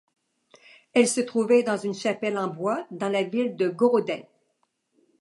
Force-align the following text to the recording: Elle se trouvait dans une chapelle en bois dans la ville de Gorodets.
Elle 0.93 1.07
se 1.07 1.21
trouvait 1.21 1.61
dans 1.61 1.77
une 1.77 1.93
chapelle 1.93 2.39
en 2.39 2.47
bois 2.47 2.87
dans 2.89 3.09
la 3.09 3.21
ville 3.21 3.55
de 3.55 3.69
Gorodets. 3.69 4.27